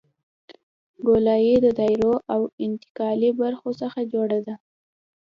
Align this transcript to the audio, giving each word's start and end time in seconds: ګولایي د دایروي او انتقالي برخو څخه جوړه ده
ګولایي 1.07 1.55
د 1.65 1.67
دایروي 1.79 2.17
او 2.33 2.41
انتقالي 2.65 3.31
برخو 3.41 3.69
څخه 3.81 3.99
جوړه 4.13 4.39
ده 4.47 4.55